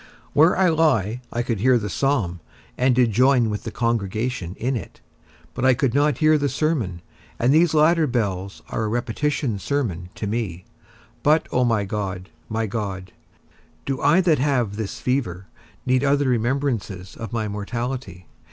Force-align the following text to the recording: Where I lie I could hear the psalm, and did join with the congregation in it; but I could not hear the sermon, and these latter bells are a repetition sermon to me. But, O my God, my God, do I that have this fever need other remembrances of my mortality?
Where 0.33 0.57
I 0.57 0.69
lie 0.69 1.21
I 1.31 1.43
could 1.43 1.59
hear 1.59 1.77
the 1.77 1.87
psalm, 1.87 2.39
and 2.75 2.95
did 2.95 3.11
join 3.11 3.51
with 3.51 3.65
the 3.65 3.69
congregation 3.71 4.55
in 4.55 4.75
it; 4.75 4.99
but 5.53 5.63
I 5.63 5.75
could 5.75 5.93
not 5.93 6.17
hear 6.17 6.39
the 6.39 6.49
sermon, 6.49 7.03
and 7.37 7.53
these 7.53 7.75
latter 7.75 8.07
bells 8.07 8.63
are 8.69 8.85
a 8.85 8.87
repetition 8.87 9.59
sermon 9.59 10.09
to 10.15 10.25
me. 10.25 10.65
But, 11.21 11.47
O 11.51 11.63
my 11.65 11.85
God, 11.85 12.31
my 12.49 12.65
God, 12.65 13.11
do 13.85 14.01
I 14.01 14.21
that 14.21 14.39
have 14.39 14.75
this 14.75 14.99
fever 14.99 15.45
need 15.85 16.03
other 16.03 16.27
remembrances 16.29 17.15
of 17.15 17.31
my 17.31 17.47
mortality? 17.47 18.25